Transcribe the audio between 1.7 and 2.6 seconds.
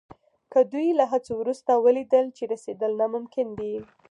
ولیدل چې